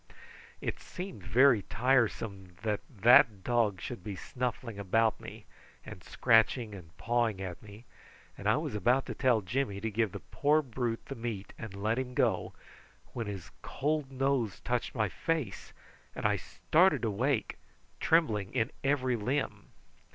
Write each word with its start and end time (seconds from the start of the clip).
It 0.61 0.79
seemed 0.79 1.21
very 1.21 1.61
tiresome 1.61 2.55
that 2.63 2.79
that 2.89 3.43
dog 3.43 3.79
should 3.79 4.03
be 4.03 4.15
snuffling 4.15 4.79
about 4.79 5.19
me, 5.19 5.45
and 5.85 6.03
scratching 6.03 6.73
and 6.73 6.97
pawing 6.97 7.39
at 7.39 7.61
me, 7.61 7.85
and 8.35 8.49
I 8.49 8.57
was 8.57 8.73
about 8.73 9.05
to 9.05 9.13
tell 9.13 9.41
Jimmy 9.41 9.79
to 9.79 9.91
give 9.91 10.11
the 10.11 10.19
poor 10.19 10.63
brute 10.63 11.05
the 11.05 11.13
meat 11.13 11.53
and 11.55 11.75
let 11.75 11.99
him 11.99 12.15
go, 12.15 12.53
when 13.13 13.27
his 13.27 13.51
cold 13.61 14.11
nose 14.11 14.59
touched 14.61 14.95
my 14.95 15.07
face, 15.07 15.71
and 16.15 16.25
I 16.25 16.35
started 16.35 17.05
awake, 17.05 17.59
trembling 17.99 18.51
in 18.55 18.71
every 18.83 19.15
limb. 19.15 19.67